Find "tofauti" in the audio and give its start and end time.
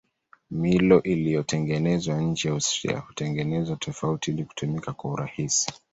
3.75-4.31